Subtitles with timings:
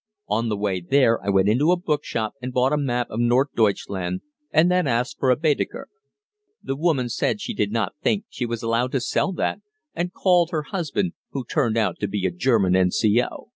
[0.27, 3.49] On the way there I went into a bookshop and bought a map of Nord
[3.55, 5.89] Deutschland and then asked for a Baedeker.
[6.63, 9.61] The woman said she did not think she was allowed to sell that,
[9.93, 13.49] and called her husband, who turned out to be a German N.C.O.